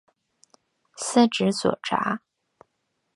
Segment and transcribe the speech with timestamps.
[0.97, 2.23] 司职左闸。